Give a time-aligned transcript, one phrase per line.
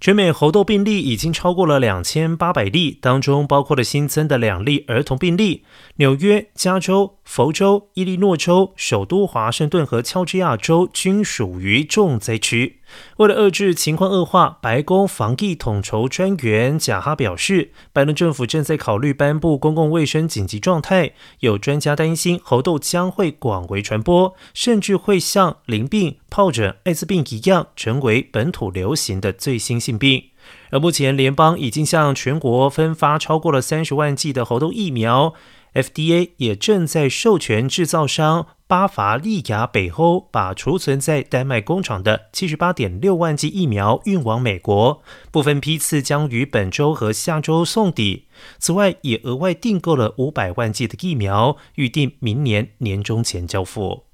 [0.00, 5.64] 全美猴痘病例已经超过了两千八百例，当中包括了新增的两例儿童病例。
[5.96, 12.77] 纽约、加州、佛州、伊利诺州、首都华盛顿和乔治亚州均属于重灾区。
[13.18, 21.12] 为了遏制情况恶化，白宫防疫统筹专员贾哈表示，拜登政府正在考虑颁布公共卫生紧急状态。
[21.40, 30.24] 有专家担心，猴痘将会广为传播，甚至会像淋病、疱疹、艾滋病一样，成为本土流行的最新性病。
[30.70, 35.34] 而目前，联邦已经向全国分发超过了三十万剂的猴痘疫苗。
[35.74, 48.26] FDA 也正在授权制造商巴伐利亚北欧把储存在丹麦工厂的七十八点六万剂疫苗运往美国，部分批次将于本周和下周送抵。
[48.58, 54.07] 此外，也额外订购了五百万剂的疫苗，预定明年年中前交付。